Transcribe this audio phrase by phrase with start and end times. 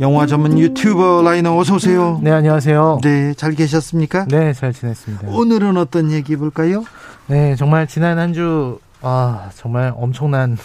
[0.00, 2.20] 영화 전문 유튜버 라이너 어서 오세요.
[2.22, 3.00] 네, 안녕하세요.
[3.02, 4.26] 네, 잘 계셨습니까?
[4.26, 5.28] 네, 잘 지냈습니다.
[5.28, 6.84] 오늘은 어떤 얘기 볼까요?
[7.28, 10.56] 네, 정말 지난 한 주 아, 정말 엄청난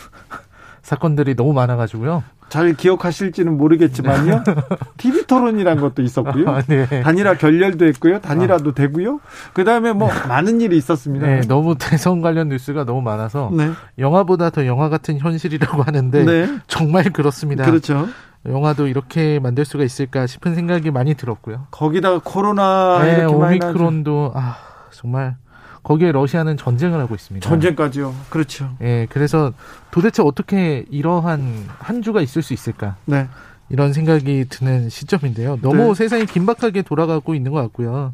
[0.82, 2.24] 사건들이 너무 많아 가지고요.
[2.50, 4.44] 잘 기억하실지는 모르겠지만요.
[4.98, 6.50] TV 토론이란 것도 있었고요.
[6.50, 6.86] 아, 네.
[7.02, 8.20] 단일화 결렬도 했고요.
[8.20, 8.74] 단일화도 아.
[8.74, 9.22] 되고요.
[9.54, 11.26] 그 다음에 뭐 많은 일이 있었습니다.
[11.26, 13.72] 네, 너무 대선 관련 뉴스가 너무 많아서 네.
[13.98, 16.60] 영화보다 더 영화 같은 현실이라고 하는데 네.
[16.68, 17.64] 정말 그렇습니다.
[17.64, 18.10] 그렇죠.
[18.46, 21.68] 영화도 이렇게 만들 수가 있을까 싶은 생각이 많이 들었고요.
[21.72, 24.58] 거기다가 코로나 네, 오미크론도 아
[24.90, 25.36] 정말
[25.84, 27.48] 거기에 러시아는 전쟁을 하고 있습니다.
[27.48, 28.14] 전쟁까지요.
[28.30, 28.76] 그렇죠.
[28.82, 29.54] 예, 그래서
[29.92, 32.98] 도대체 어떻게 이러한 한 주가 있을 수 있을까?
[33.06, 33.28] 네.
[33.70, 35.60] 이런 생각이 드는 시점인데요.
[35.62, 35.94] 너무 네.
[35.96, 38.14] 세상이 긴박하게 돌아가고 있는 것 같고요.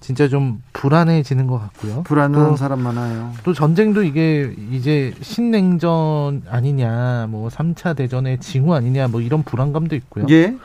[0.00, 2.02] 진짜 좀 불안해지는 것 같고요.
[2.02, 3.32] 불안한 사람 많아요.
[3.42, 10.26] 또 전쟁도 이게 이제 신냉전 아니냐, 뭐 3차 대전의 징후 아니냐, 뭐 이런 불안감도 있고요.
[10.28, 10.56] 예.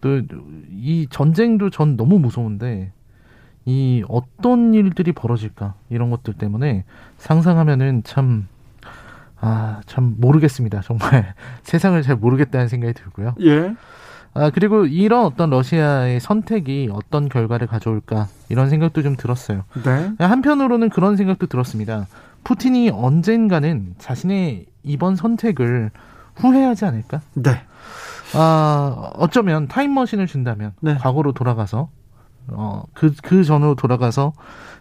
[0.00, 0.20] 또
[0.84, 2.92] 이 전쟁도 전 너무 무서운데
[3.66, 6.84] 이 어떤 일들이 벌어질까 이런 것들 때문에
[7.18, 8.46] 상상하면은 참
[9.40, 10.80] 아, 참 모르겠습니다.
[10.82, 11.34] 정말
[11.64, 13.34] 세상을 잘 모르겠다는 생각이 들고요.
[13.42, 13.74] 예.
[14.32, 19.64] 아, 그리고 이런 어떤 러시아의 선택이 어떤 결과를 가져올까 이런 생각도 좀 들었어요.
[19.84, 20.12] 네.
[20.18, 22.06] 한편으로는 그런 생각도 들었습니다.
[22.42, 25.90] 푸틴이 언젠가는 자신의 이번 선택을
[26.36, 27.20] 후회하지 않을까?
[27.34, 27.62] 네.
[28.34, 30.94] 아, 어쩌면 타임머신을 준다면 네.
[30.96, 31.88] 과거로 돌아가서
[32.48, 34.32] 어, 그, 그 전으로 돌아가서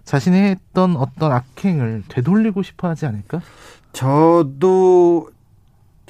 [0.03, 3.41] 자신이 했던 어떤 악행을 되돌리고 싶어 하지 않을까?
[3.93, 5.29] 저도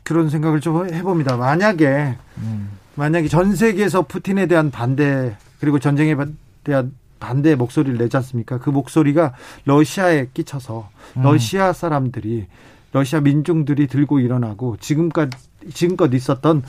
[0.03, 1.37] 그런 생각을 좀 해봅니다.
[1.37, 2.71] 만약에 음.
[2.95, 6.15] 만약에 전 세계에서 푸틴에 대한 반대 그리고 전쟁에
[6.63, 8.57] 대한 반대 목소리를 내지 않습니까?
[8.59, 9.33] 그 목소리가
[9.65, 11.21] 러시아에 끼쳐서 음.
[11.23, 12.47] 러시아 사람들이
[12.91, 15.37] 러시아 민중들이 들고 일어나고 지금까지
[15.73, 16.63] 지금껏 있었던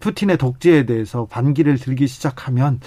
[0.00, 2.80] 푸틴의 독재에 대해서 반기를 들기 시작하면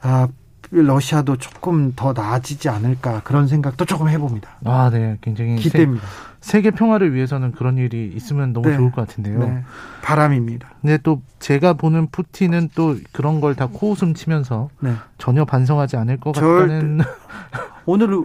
[0.00, 0.28] 아
[0.70, 4.50] 러시아도 조금 더 나아지지 않을까 그런 생각도 조금 해봅니다.
[4.64, 6.04] 아, 네, 굉장히 기대입니다.
[6.40, 8.76] 세, 계 평화를 위해서는 그런 일이 있으면 너무 네.
[8.76, 9.38] 좋을 것 같은데요.
[9.38, 9.64] 네.
[10.02, 10.68] 바람입니다.
[10.80, 14.94] 근데 또 제가 보는 푸틴은 또 그런 걸 다 코웃음 치면서 네.
[15.18, 17.00] 전혀 반성하지 않을 것 같다는.
[17.86, 18.20] 오늘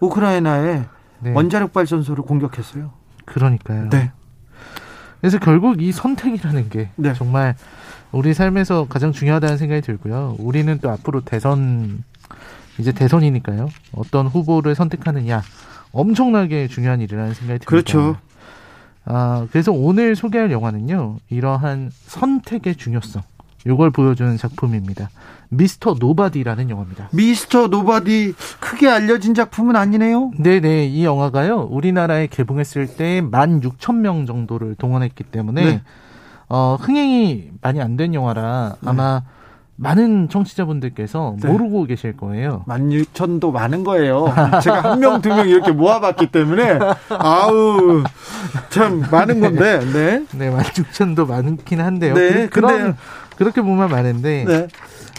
[0.00, 0.84] 우크라이나에
[1.20, 1.32] 네.
[1.32, 2.90] 원자력 발전소를 공격했어요.
[3.24, 3.88] 그러니까요.
[3.90, 4.12] 네.
[5.20, 7.12] 그래서 결국 이 선택이라는 게 네.
[7.14, 7.54] 정말
[8.12, 10.36] 우리 삶에서 가장 중요하다는 생각이 들고요.
[10.38, 12.04] 우리는 또 앞으로 대선
[12.78, 13.68] 이제 대선이니까요.
[13.92, 15.42] 어떤 후보를 선택하느냐
[15.92, 17.68] 엄청나게 중요한 일이라는 생각이 듭니다.
[17.68, 18.16] 그렇죠.
[19.04, 21.18] 아, 그래서 오늘 소개할 영화는요.
[21.28, 23.22] 이러한 선택의 중요성
[23.66, 25.10] 이걸 보여주는 작품입니다.
[25.48, 27.10] 미스터 노바디라는 영화입니다.
[27.12, 30.32] 미스터 노바디 크게 알려진 작품은 아니네요.
[30.38, 35.82] 네네 이 영화가요 우리나라에 개봉했을 때 16,000명 정도를 동원했기 때문에 네.
[36.54, 38.90] 어, 흥행이 많이 안 된 영화라 네.
[38.90, 39.22] 아마
[39.76, 41.48] 많은 청취자분들께서 네.
[41.48, 42.62] 모르고 계실 거예요.
[42.68, 44.26] 16,000도 많은 거예요.
[44.62, 48.02] 제가 한 명, 두 명 이렇게 모아봤기 때문에, 아우,
[48.68, 50.26] 참 많은 건데, 네.
[50.38, 52.14] 네, 16,000도 많긴 한데요.
[52.14, 52.96] 네, 그, 런
[53.36, 54.68] 그렇게 보면 많은데, 네.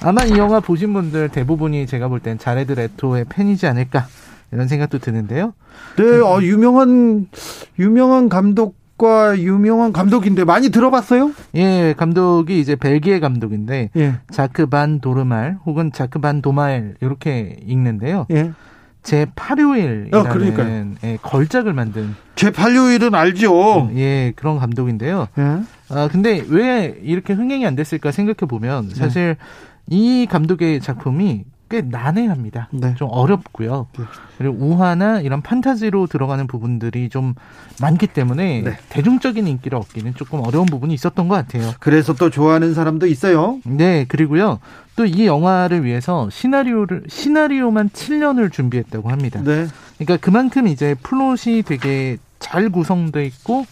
[0.03, 4.05] 아마 이 영화 보신 분들 대부분이 제가 볼 땐 자레드 레토의 팬이지 않을까,
[4.51, 5.53] 이런 생각도 드는데요.
[5.97, 7.27] 네, 어, 유명한,
[7.79, 11.31] 유명한 감독 과 유명한 감독인데 많이 들어봤어요?
[11.55, 14.13] 예, 감독이 이제 벨기에 감독인데 예.
[14.31, 18.27] 자크 반 도르말 혹은 자크 반 도마엘 이렇게 읽는데요.
[18.31, 18.51] 예.
[19.01, 23.89] 제 8요일이라는 어, 예, 걸작을 만든 제 8요일은 알죠.
[23.95, 25.27] 예, 그런 감독인데요.
[25.37, 25.59] 예.
[25.89, 29.95] 아, 근데 왜 이렇게 흥행이 안 됐을까 생각해 보면 사실 네.
[29.95, 32.67] 이 감독의 작품이 꽤 난해합니다.
[32.69, 32.93] 네.
[32.93, 33.87] 좀 어렵고요.
[33.97, 34.05] 네.
[34.37, 37.33] 그리고 우화나 이런 판타지로 들어가는 부분들이 좀
[37.81, 38.77] 많기 때문에 네.
[38.89, 41.71] 대중적인 인기를 얻기는 조금 어려운 부분이 있었던 것 같아요.
[41.79, 43.57] 그래서 또 좋아하는 사람도 있어요.
[43.65, 44.59] 네, 그리고요.
[44.95, 49.41] 또 이 영화를 위해서 시나리오를 시나리오만 7년을 준비했다고 합니다.
[49.43, 49.65] 네.
[49.97, 53.65] 그러니까 그만큼 이제 플롯이 되게 잘 구성돼 있고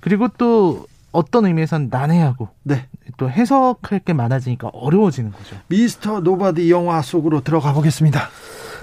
[0.00, 2.86] 그리고 또 어떤 의미에선 난해하고 네.
[3.16, 5.56] 또 해석할 게 많아지니까 어려워지는 거죠.
[5.68, 8.28] 미스터 노바디 영화 속으로 들어가 보겠습니다.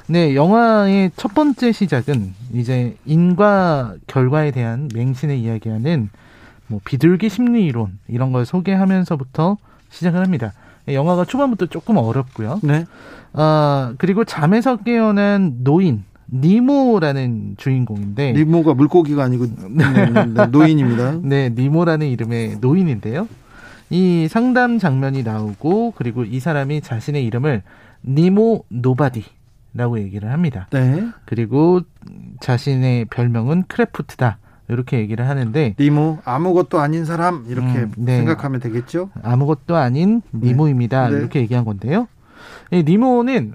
[0.07, 6.09] 네, 영화의 첫 번째 시작은 이제 인과 결과에 대한 맹신을 이야기하는
[6.67, 9.57] 뭐 비둘기 심리 이론 이런 걸 소개하면서부터
[9.89, 10.53] 시작을 합니다.
[10.87, 12.59] 영화가 초반부터 조금 어렵고요.
[12.63, 12.85] 네.
[13.33, 21.19] 아 그리고 잠에서 깨어난 노인 니모라는 주인공인데 니모가 물고기가 아니고 네, 네, 네, 노인입니다.
[21.23, 23.27] 네, 니모라는 이름의 노인인데요.
[23.89, 27.63] 이 상담 장면이 나오고 그리고 이 사람이 자신의 이름을
[28.05, 30.67] 니모 노바디라고 얘기를 합니다.
[30.71, 31.07] 네.
[31.25, 31.81] 그리고
[32.41, 34.39] 자신의 별명은 크래프트다.
[34.69, 38.17] 이렇게 얘기를 하는데 니모 아무것도 아닌 사람 이렇게 음, 네.
[38.17, 39.09] 생각하면 되겠죠?
[39.23, 41.09] 아무것도 아닌 니모입니다.
[41.09, 41.17] 네.
[41.17, 42.09] 이렇게 얘기한 건데요.
[42.71, 43.53] 이 니모는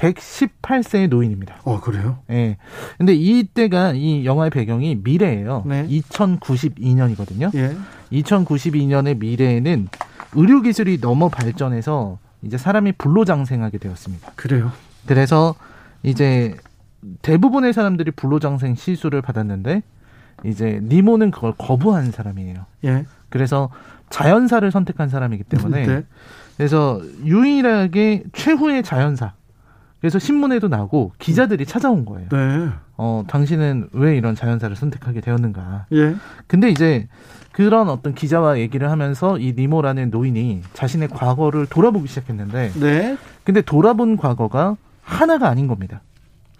[0.00, 1.60] 118세의 노인입니다.
[1.64, 2.18] 어, 그래요?
[2.30, 2.34] 예.
[2.34, 2.56] 네.
[2.96, 5.64] 근데 이때가 이 영화의 배경이 미래예요.
[5.66, 5.86] 네.
[5.88, 7.54] 2092년이거든요.
[7.54, 7.76] 예.
[8.12, 9.88] 2092년의 미래에는
[10.34, 14.32] 의료 기술이 너무 발전해서 이제 사람이 불로 장생하게 되었습니다.
[14.36, 14.72] 그래요?
[15.06, 15.54] 그래서
[16.02, 16.56] 이제
[17.20, 19.82] 대부분의 사람들이 불로 장생 시술을 받았는데
[20.44, 22.64] 이제 니모는 그걸 거부한 사람이에요.
[22.84, 23.04] 예.
[23.28, 23.68] 그래서
[24.08, 26.04] 자연사를 선택한 사람이기 때문에 네.
[26.56, 29.34] 그래서 유일하게 최후의 자연사
[30.00, 32.28] 그래서 신문에도 나고 기자들이 찾아온 거예요.
[32.30, 32.68] 네.
[32.96, 35.86] 어, 당신은 왜 이런 자연사를 선택하게 되었는가.
[35.92, 36.16] 예.
[36.46, 37.06] 근데 이제
[37.52, 42.72] 그런 어떤 기자와 얘기를 하면서 이 니모라는 노인이 자신의 과거를 돌아보기 시작했는데.
[42.80, 43.18] 네.
[43.44, 46.00] 근데 돌아본 과거가 하나가 아닌 겁니다.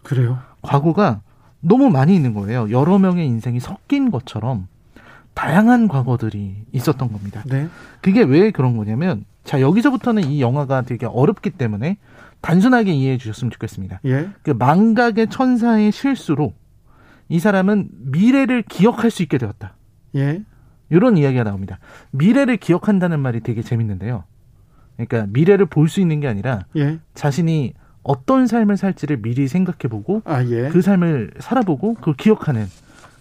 [0.02, 0.38] 그래요?
[0.62, 1.22] 과거가
[1.60, 2.70] 너무 많이 있는 거예요.
[2.70, 4.66] 여러 명의 인생이 섞인 것처럼
[5.34, 7.42] 다양한 과거들이 있었던 겁니다.
[7.46, 7.68] 네.
[8.02, 11.98] 그게 왜 그런 거냐면 자 여기서부터는 이 영화가 되게 어렵기 때문에
[12.40, 14.00] 단순하게 이해해 주셨으면 좋겠습니다.
[14.06, 14.30] 예?
[14.42, 16.54] 그 망각의 천사의 실수로
[17.28, 19.74] 이 사람은 미래를 기억할 수 있게 되었다.
[20.16, 20.42] 예?
[20.88, 21.78] 이런 이야기가 나옵니다.
[22.10, 24.24] 미래를 기억한다는 말이 되게 재밌는데요.
[24.96, 26.98] 그러니까 미래를 볼 수 있는 게 아니라 예?
[27.14, 30.68] 자신이 어떤 삶을 살지를 미리 생각해보고 아, 예.
[30.70, 32.66] 그 삶을 살아보고 그걸 기억하는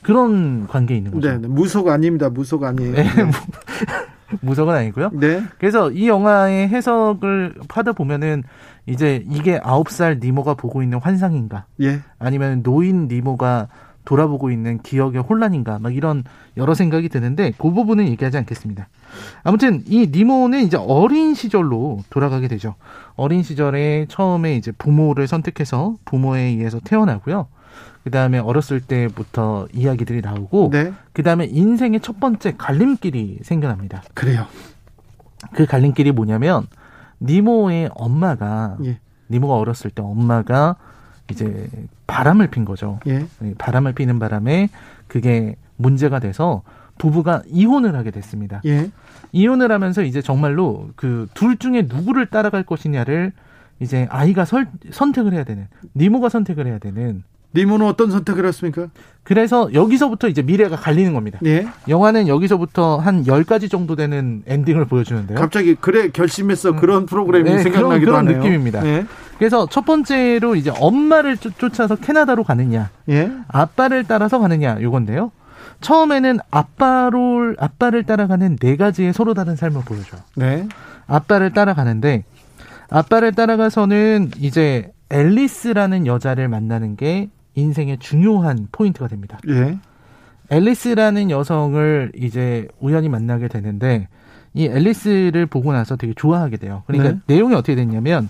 [0.02, 1.30] 그런 관계에 있는 거죠.
[1.30, 1.48] 네, 네.
[1.50, 2.30] 무속 아닙니다.
[2.30, 2.94] 무속 아니에요.
[2.94, 3.04] 네.
[4.42, 5.12] 무속은 아니고요.
[5.14, 5.44] 네.
[5.58, 8.44] 그래서 이 영화의 해석을 하다 보면은
[8.86, 11.66] 이제 이게 아홉 살 니모가 보고 있는 환상인가?
[11.82, 12.02] 예.
[12.18, 13.68] 아니면 노인 니모가
[14.06, 15.78] 돌아보고 있는 기억의 혼란인가?
[15.78, 16.24] 막 이런
[16.58, 18.88] 여러 생각이 드는데 그 부분은 얘기하지 않겠습니다.
[19.44, 22.76] 아무튼 이 니모는 이제 어린 시절로 돌아가게 되죠.
[23.16, 27.48] 어린 시절에 처음에 이제 부모를 선택해서 부모에 의해서 태어나고요.
[28.04, 30.94] 그 다음에 어렸을 때부터 이야기들이 나오고, 네.
[31.14, 34.04] 그 다음에 인생의 첫 번째 갈림길이 생겨납니다.
[34.14, 34.46] 그래요.
[35.54, 36.68] 그 갈림길이 뭐냐면
[37.22, 39.00] 니모의 엄마가 예.
[39.30, 40.76] 니모가 어렸을 때 엄마가
[41.32, 41.70] 이제
[42.08, 43.00] 바람을 핀 거죠.
[43.08, 43.26] 예.
[43.58, 44.70] 바람을 피는 바람에
[45.08, 46.64] 그게 문제가 돼서
[46.98, 48.62] 부부가 이혼을 하게 됐습니다.
[48.66, 48.92] 예.
[49.32, 53.32] 이혼을 하면서 이제 정말로 그 둘 중에 누구를 따라갈 것이냐를
[53.80, 57.24] 이제 아이가 설, 선택을 해야 되는 니모가 선택을 해야 되는
[57.56, 58.88] 니모는 어떤 선택을 했습니까?
[59.24, 61.40] 그래서 여기서부터 이제 미래가 갈리는 겁니다.
[61.46, 61.68] 예.
[61.88, 65.38] 영화는 여기서부터 한 10가지 정도 되는 엔딩을 보여주는데요.
[65.38, 68.38] 갑자기 그래 결심했어 그런 프로그램이 네, 생각나기도 그런, 그런 하네요.
[68.38, 68.86] 느낌입니다.
[68.86, 69.06] 예.
[69.38, 73.32] 그래서 첫 번째로 이제 엄마를 쫓아서 캐나다로 가느냐, 예.
[73.48, 75.32] 아빠를 따라서 가느냐 요건데요.
[75.82, 80.22] 처음에는 아빠를 아빠를 따라가는 네 가지의 서로 다른 삶을 보여줘요.
[80.36, 80.68] 네.
[81.08, 82.24] 아빠를 따라가는데
[82.90, 89.40] 아빠를 따라가서는 이제 앨리스라는 여자를 만나는 게 인생의 중요한 포인트가 됩니다.
[89.48, 89.78] 예.
[90.50, 94.08] 앨리스라는 여성을 이제 우연히 만나게 되는데
[94.54, 96.84] 이 앨리스를 보고 나서 되게 좋아하게 돼요.
[96.88, 97.20] 그러니까 네.
[97.28, 98.30] 내용이 어떻게 됐냐면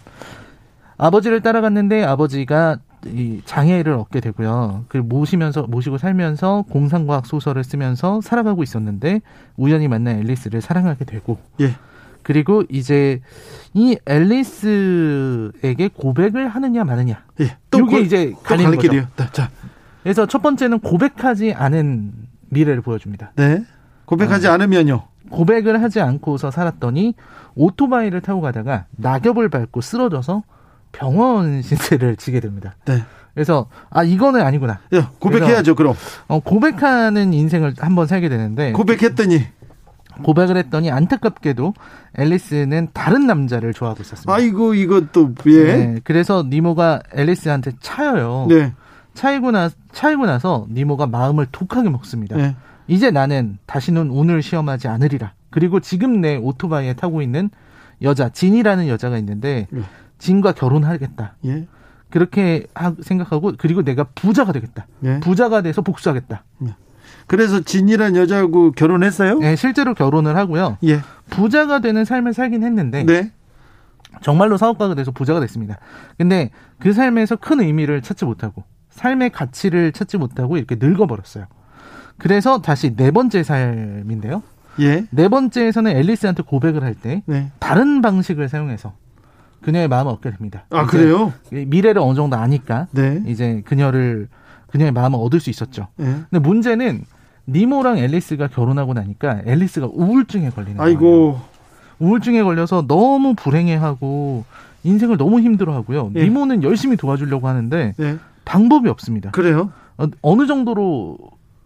[0.97, 4.83] 아버지를 따라갔는데 아버지가 이 장애를 얻게 되고요.
[4.89, 9.21] 그 모시면서 모시고 살면서 공상과학 소설을 쓰면서 살아가고 있었는데
[9.55, 11.75] 우연히 만난 앨리스를 사랑하게 되고 예.
[12.23, 13.21] 그리고 이제
[13.73, 17.23] 이 앨리스에게 고백을 하느냐 마느냐.
[17.41, 17.57] 예.
[17.71, 18.91] 또 이게 그, 이제 갈리는 거죠.
[18.91, 19.49] 네, 자.
[20.03, 22.11] 그래서 첫 번째는 고백하지 않은
[22.49, 23.33] 미래를 보여줍니다.
[23.35, 23.63] 네.
[24.05, 25.03] 고백하지 어, 않으면요.
[25.29, 27.13] 고백을 하지 않고서 살았더니
[27.55, 30.43] 오토바이를 타고 가다가 낙엽을 밟고 쓰러져서
[30.91, 32.75] 병원 신세를 지게 됩니다.
[32.85, 33.03] 네.
[33.33, 34.79] 그래서 아 이거는 아니구나.
[34.95, 35.93] 야, 고백해야죠, 그럼.
[36.27, 39.45] 어, 고백하는 인생을 한번 살게 되는데 고백했더니
[40.23, 41.73] 고백을 했더니 안타깝게도
[42.17, 44.33] 앨리스는 다른 남자를 좋아하고 있었습니다.
[44.33, 45.63] 아이고 이것도 예.
[45.63, 48.47] 네, 그래서 니모가 앨리스한테 차여요.
[48.49, 48.73] 네.
[49.13, 52.37] 차이고 나 차이고 나서 니모가 마음을 독하게 먹습니다.
[52.37, 52.55] 네.
[52.87, 55.33] 이제 나는 다시는 오늘 시험하지 않으리라.
[55.49, 57.49] 그리고 지금 내 오토바이에 타고 있는
[58.01, 59.81] 여자 진이라는 여자가 있는데 예.
[60.17, 61.35] 진과 결혼하겠다.
[61.45, 61.67] 예.
[62.09, 62.65] 그렇게
[63.01, 64.87] 생각하고 그리고 내가 부자가 되겠다.
[65.03, 65.19] 예.
[65.19, 66.43] 부자가 돼서 복수하겠다.
[66.65, 66.75] 예.
[67.29, 69.37] 그래서 진이란 여자하고 결혼했어요?
[69.37, 70.79] 네, 실제로 결혼을 하고요.
[70.83, 71.01] 예.
[71.29, 73.31] 부자가 되는 삶을 살긴 했는데 네.
[74.21, 75.77] 정말로 사업가가 돼서 부자가 됐습니다.
[76.17, 81.45] 근데 그 삶에서 큰 의미를 찾지 못하고 삶의 가치를 찾지 못하고 이렇게 늙어버렸어요.
[82.17, 84.41] 그래서 다시 네 번째 삶인데요.
[84.79, 85.05] 예.
[85.11, 87.51] 네 번째에서는 앨리스한테 고백을 할때 네.
[87.59, 88.93] 다른 방식을 사용해서
[89.61, 90.65] 그녀의 마음을 얻게 됩니다.
[90.71, 91.31] 아 그래요?
[91.51, 93.21] 미래를 어느 정도 아니까 네.
[93.27, 94.29] 이제 그녀를
[94.71, 95.89] 그녀의 마음을 얻을 수 있었죠.
[95.97, 96.05] 네.
[96.31, 97.05] 근데 문제는
[97.51, 100.99] 니모랑 앨리스가 결혼하고 나니까 앨리스가 우울증에 걸리는 아이고.
[100.99, 101.41] 거예요.
[101.99, 104.45] 우울증에 걸려서 너무 불행해하고
[104.83, 106.11] 인생을 너무 힘들어하고요.
[106.15, 106.23] 예.
[106.23, 108.17] 니모는 열심히 도와주려고 하는데 예.
[108.45, 109.31] 방법이 없습니다.
[109.31, 109.71] 그래요?
[109.97, 111.17] 어, 느 정도로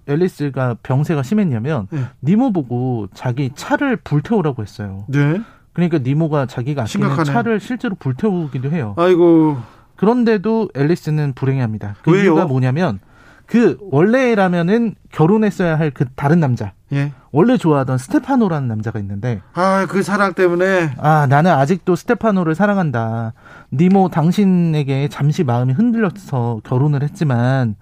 [0.08, 2.06] 앨리스가 병세가 심했냐면 예.
[2.24, 5.06] 니모 보고 자기 차를 불태우라고 했어요.
[5.08, 5.40] 네.
[5.74, 7.32] 그러니까 니모가 자기가 아끼는 심각하네.
[7.32, 8.96] 차를 실제로 불태우기도 해요.
[8.98, 9.58] 아이고.
[9.96, 11.96] 그런데도 앨리스는 불행해합니다.
[12.02, 12.24] 그 왜요?
[12.24, 13.00] 이유가 뭐냐면
[13.46, 16.74] 그 원래라면은 결혼했어야 할 그 다른 남자.
[16.94, 17.12] 예.
[17.32, 23.34] 원래 좋아하던 스테파노라는 남자가 있는데 아 그 사랑 때문에 아 나는 아직도 스테파노를 사랑한다.
[23.72, 27.76] 니모 당신에게 잠시 마음이 흔들려서 결혼을 했지만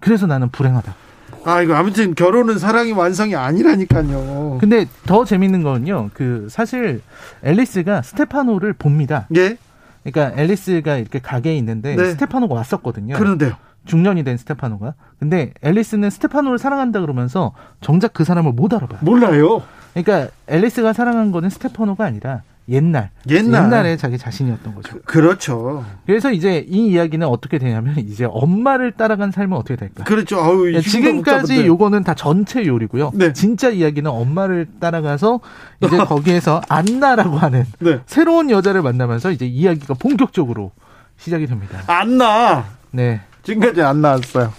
[0.00, 0.94] 그래서 나는 불행하다.
[1.44, 4.58] 아 이거 아무튼 결혼은 사랑이 완성이 아니라니까요.
[4.60, 6.10] 근데 더 재밌는 거는요.
[6.14, 7.02] 그 사실
[7.42, 9.26] 앨리스가 스테파노를 봅니다.
[9.36, 9.56] 예.
[10.04, 12.10] 그러니까 앨리스가 이렇게 가게에 있는데 네.
[12.10, 13.14] 스테파노가 왔었거든요.
[13.16, 13.52] 그런데요.
[13.84, 14.94] 중년이 된 스테파노가.
[15.18, 19.00] 근데 앨리스는 스테파노를 사랑한다 그러면서 정작 그 사람을 못 알아봐요.
[19.02, 19.62] 몰라요.
[19.94, 23.64] 그러니까 앨리스가 사랑한 거는 스테파노가 아니라 옛날, 옛날.
[23.64, 24.98] 옛날에 자기 자신이었던 거죠.
[25.06, 30.04] 그, 렇죠 그래서 이제 이 이야기는 어떻게 되냐면 이제 엄마를 따라간 삶은 어떻게 될까?
[30.04, 30.38] 그렇죠.
[30.38, 33.12] 아유, 네, 지금까지 요거는 다 전체 요리고요.
[33.14, 33.32] 네.
[33.32, 35.40] 진짜 이야기는 엄마를 따라가서
[35.82, 38.00] 이제 거기에서 안나라고 하는 네.
[38.04, 40.72] 새로운 여자를 만나면서 이제 이야기가 본격적으로
[41.16, 41.80] 시작이 됩니다.
[41.86, 42.66] 안나.
[42.90, 43.22] 네.
[43.48, 44.52] 지금까지 안 나왔어요.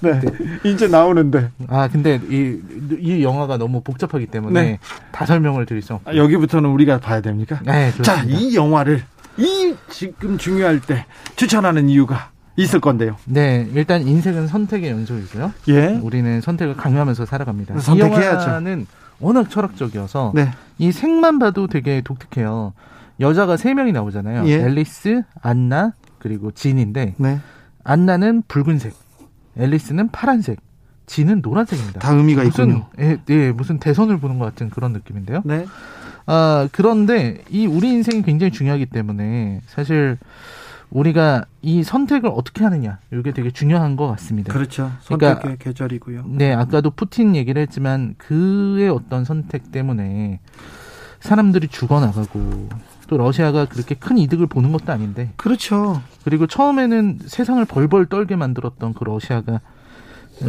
[0.00, 0.20] 네.
[0.20, 0.20] 네.
[0.64, 1.50] 이제 나오는데.
[1.68, 2.60] 아, 근데 이,
[3.00, 4.78] 이 영화가 너무 복잡하기 때문에 네.
[5.10, 6.10] 다 설명을 드릴 수 없고.
[6.10, 7.58] 아, 여기부터는 우리가 봐야 됩니까?
[7.64, 7.90] 네.
[7.90, 8.16] 좋습니다.
[8.16, 9.02] 자, 이 영화를
[9.38, 13.16] 이 지금 중요할 때 추천하는 이유가 있을 건데요.
[13.24, 15.52] 네, 일단 인생은 선택의 연속이고요.
[15.68, 16.00] 예.
[16.02, 17.78] 우리는 선택을 강요하면서 살아갑니다.
[17.80, 18.40] 선택해야죠.
[18.40, 18.86] 이 영화는
[19.18, 20.50] 워낙 철학적이어서 네.
[20.78, 22.72] 이 색만 봐도 되게 독특해요.
[23.20, 24.46] 여자가 세 명이 나오잖아요.
[24.46, 24.54] 예.
[24.54, 27.40] 앨리스, 안나, 그리고 진인데 네.
[27.86, 28.94] 안나는 붉은색,
[29.56, 30.60] 앨리스는 파란색,
[31.06, 32.00] 지는 노란색입니다.
[32.00, 32.88] 다 의미가 무슨, 있군요.
[32.98, 35.42] 예, 예, 무슨 대선을 보는 것 같은 그런 느낌인데요.
[35.44, 35.64] 네.
[36.26, 40.18] 아, 그런데 이 우리 인생이 굉장히 중요하기 때문에 사실
[40.90, 44.52] 우리가 이 선택을 어떻게 하느냐 이게 되게 중요한 것 같습니다.
[44.52, 44.90] 그렇죠.
[45.02, 46.24] 선택의 그러니까, 계절이고요.
[46.26, 50.40] 네, 아까도 푸틴 얘기를 했지만 그의 어떤 선택 때문에
[51.20, 52.68] 사람들이 죽어나가고
[53.06, 55.32] 또 러시아가 그렇게 큰 이득을 보는 것도 아닌데.
[55.36, 56.02] 그렇죠.
[56.24, 59.60] 그리고 처음에는 세상을 벌벌 떨게 만들었던 그 러시아가
[60.42, 60.46] 어,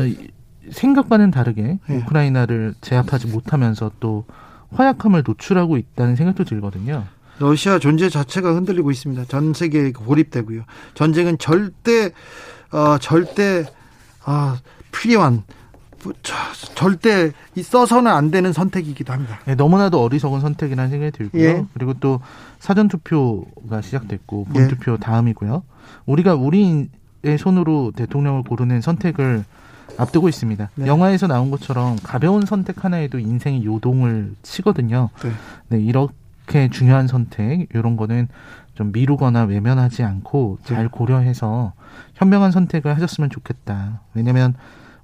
[0.71, 1.97] 생각과는 다르게 네.
[1.97, 4.25] 우크라이나를 제압하지 못하면서 또
[4.71, 7.05] 화약함을 노출하고 있다는 생각도 들거든요.
[7.39, 9.25] 러시아 존재 자체가 흔들리고 있습니다.
[9.25, 10.63] 전 세계에 고립되고요.
[10.95, 12.11] 전쟁은 절대
[12.71, 13.65] 어 절대
[14.25, 14.57] 아
[14.91, 15.43] 필요한 뭐,
[16.75, 19.39] 절대 써서는 안 되는 선택이기도 합니다.
[19.45, 21.43] 네, 너무나도 어리석은 선택이라는 생각이 들고요.
[21.43, 21.65] 예.
[21.73, 22.19] 그리고 또
[22.59, 24.67] 사전 투표가 시작됐고 본 예.
[24.67, 25.63] 투표 다음이고요.
[26.05, 26.87] 우리가 우리의
[27.39, 29.43] 손으로 대통령을 고르는 선택을
[29.97, 30.69] 앞두고 있습니다.
[30.75, 30.87] 네.
[30.87, 35.09] 영화에서 나온 것처럼 가벼운 선택 하나에도 인생이 요동을 치거든요.
[35.23, 35.31] 네.
[35.69, 38.27] 네, 이렇게 중요한 선택 이런 거는
[38.75, 40.89] 좀 미루거나 외면하지 않고 잘 네.
[40.91, 41.73] 고려해서
[42.13, 44.01] 현명한 선택을 하셨으면 좋겠다.
[44.13, 44.53] 왜냐하면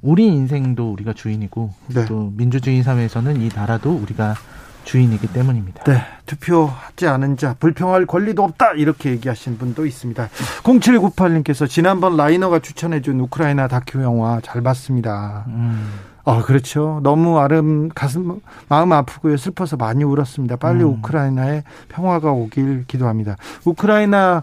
[0.03, 2.05] 우리 인생도 우리가 주인이고 네.
[2.05, 4.35] 또 민주주의 사회에서는 이 나라도 우리가
[4.83, 5.83] 주인이기 때문입니다.
[5.85, 6.01] 네.
[6.25, 10.27] 투표하지 않은 자 불평할 권리도 없다 이렇게 얘기하신 분도 있습니다.
[10.63, 15.45] 0798님께서 지난번 라이너가 추천해준 우크라이나 다큐 영화 잘 봤습니다.
[15.47, 15.89] 음.
[16.25, 16.99] 아 그렇죠.
[17.01, 20.57] 너무 아름 가슴 마음 아프고요 슬퍼서 많이 울었습니다.
[20.57, 20.97] 빨리 음.
[20.99, 23.37] 우크라이나에 평화가 오길 기도합니다.
[23.63, 24.41] 우크라이나의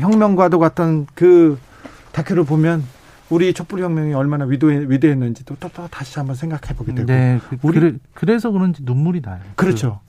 [0.00, 1.58] 혁명과도 같던 그
[2.12, 2.84] 다큐를 보면
[3.32, 7.06] 우리 촛불혁명이 얼마나 위도해, 위대했는지도 또, 또 다시 한번 생각해 보게 되고.
[7.06, 7.40] 네.
[7.48, 9.40] 그, 우리, 그래, 그래서 그런지 눈물이 나요.
[9.56, 10.00] 그렇죠.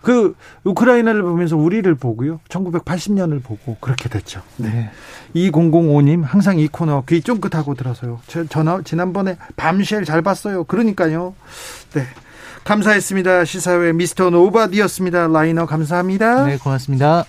[0.00, 0.34] 그,
[0.64, 2.40] 그 우크라이나를 보면서 우리를 보고요.
[2.48, 4.42] 1980년을 보고 그렇게 됐죠.
[4.56, 4.90] 네.
[5.36, 8.20] 2005님 항상 이 코너 귀 쫑긋하고 들어서요.
[8.26, 10.64] 저, 저 지난번에 밤쉘 잘 봤어요.
[10.64, 11.34] 그러니까요.
[11.94, 12.02] 네.
[12.64, 13.44] 감사했습니다.
[13.44, 15.28] 시사회 미스터 노바디였습니다.
[15.28, 16.46] 라이너 감사합니다.
[16.46, 17.24] 네, 고맙습니다.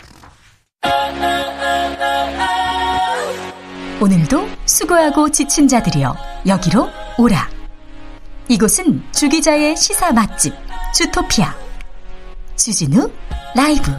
[4.04, 6.14] 오늘도 수고하고 지친 자들이여
[6.46, 7.50] 여기로 오라.
[8.50, 10.54] 이곳은 주기자의 시사 맛집
[10.94, 11.56] 주토피아
[12.58, 13.10] 주진우
[13.56, 13.92] 라이브.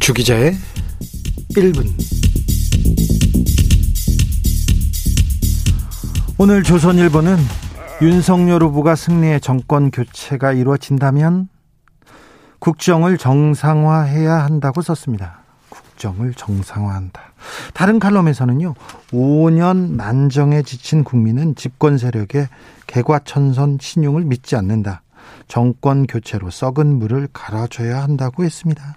[0.00, 0.56] 주기자의
[1.54, 2.21] 1분.
[6.42, 7.36] 오늘 조선일보는
[8.02, 11.48] 윤석열 후보가 승리해 정권 교체가 이루어진다면
[12.58, 15.38] 국정을 정상화해야 한다고 썼습니다.
[15.68, 17.22] 국정을 정상화한다.
[17.74, 18.74] 다른 칼럼에서는요,
[19.12, 22.48] 5년 난정에 지친 국민은 집권 세력의
[22.88, 25.02] 개과천선 신용을 믿지 않는다.
[25.46, 28.96] 정권 교체로 썩은 물을 갈아줘야 한다고 했습니다.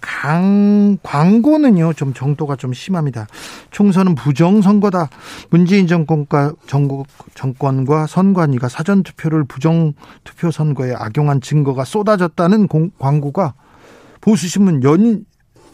[0.00, 3.26] 강, 광고는요, 좀 정도가 좀 심합니다.
[3.70, 5.08] 총선은 부정선거다.
[5.50, 13.54] 문재인 정권과, 정국, 정권과 선관위가 사전투표를 부정투표 선거에 악용한 증거가 쏟아졌다는 공, 광고가
[14.20, 15.24] 보수신문 연,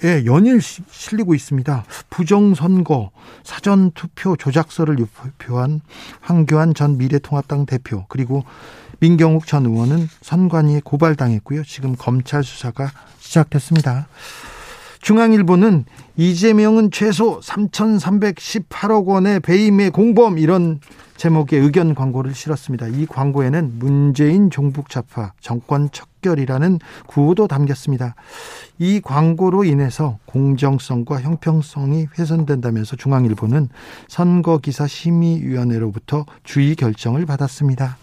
[0.05, 1.85] 예, 연일 실리고 있습니다.
[2.11, 3.11] 부정선거,
[3.45, 5.81] 사전투표 조작서를 유표한
[6.21, 8.45] 황교안 전 미래통합당 대표, 그리고
[9.01, 11.65] 민경욱 전 의원은 선관위에 고발당했고요.
[11.65, 14.09] 지금 검찰 수사가 시작됐습니다.
[15.01, 15.85] 중앙일보는
[16.17, 20.81] 이재명은 최소 3,318억 원의 배임의 공범 이런
[21.17, 22.89] 제목의 의견 광고를 실었습니다.
[22.89, 28.15] 이 광고에는 문재인 종북 좌파 정권 척결이라는 구호도 담겼습니다.
[28.79, 33.69] 이 광고로 인해서 공정성과 형평성이 훼손된다면서 중앙일보는
[34.09, 37.97] 선거기사 심의위원회로부터 주의 결정을 받았습니다.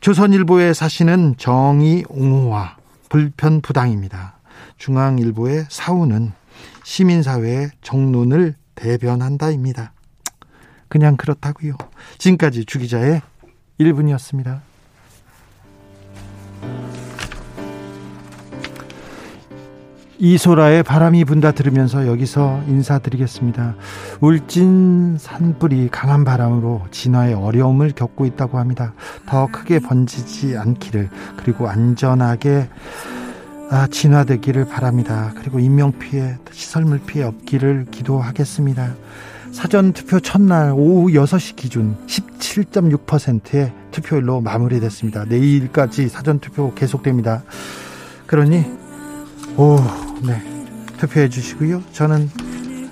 [0.00, 2.76] 조선일보의 사신은 정의 옹호와
[3.08, 4.34] 불편 부당입니다.
[4.78, 6.32] 중앙일보의 사우는
[6.84, 9.92] 시민사회의 정론을 대변한다입니다.
[10.88, 11.74] 그냥 그렇다고요.
[12.18, 13.22] 지금까지 주기자의
[13.80, 14.60] 1분이었습니다.
[20.20, 23.76] 이소라의 바람이 분다 들으면서 여기서 인사드리겠습니다.
[24.20, 28.94] 울진 산불이 강한 바람으로 진화의 어려움을 겪고 있다고 합니다.
[29.28, 32.68] 더 크게 번지지 않기를 그리고 안전하게
[33.70, 35.32] 아, 진화되기를 바랍니다.
[35.36, 38.94] 그리고 인명피해, 시설물 피해 없기를 기도하겠습니다.
[39.52, 45.26] 사전투표 첫날 오후 6시 기준 17.6%의 투표율로 마무리됐습니다.
[45.26, 47.42] 내일까지 사전투표 계속됩니다.
[48.26, 48.64] 그러니,
[49.58, 49.76] 오,
[50.26, 50.42] 네.
[50.96, 51.82] 투표해 주시고요.
[51.92, 52.30] 저는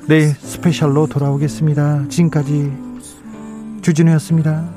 [0.09, 2.09] 내일 스페셜로 돌아오겠습니다.
[2.09, 2.72] 지금까지
[3.81, 4.75] 주진우였습니다.